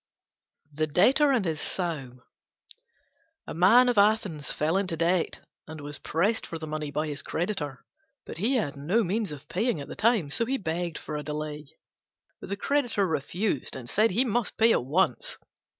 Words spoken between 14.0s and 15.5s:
he must pay at once.